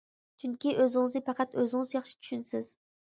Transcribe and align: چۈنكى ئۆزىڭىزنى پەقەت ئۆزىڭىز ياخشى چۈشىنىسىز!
چۈنكى 0.43 0.71
ئۆزىڭىزنى 0.83 1.21
پەقەت 1.27 1.53
ئۆزىڭىز 1.65 1.93
ياخشى 1.97 2.17
چۈشىنىسىز! 2.23 2.73